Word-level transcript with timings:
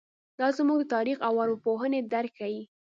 دا 0.39 0.47
زموږ 0.57 0.79
د 0.81 0.85
تاریخ 0.95 1.17
او 1.27 1.33
ارواپوهنې 1.43 1.99
درک 2.13 2.33
ښيي. 2.39 2.61